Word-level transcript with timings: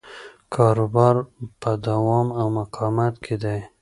کاروبار 0.53 1.15
په 1.61 1.71
دوام 1.85 2.27
او 2.39 2.47
مقاومت 2.57 3.13
کې 3.23 3.35
دی. 3.43 3.59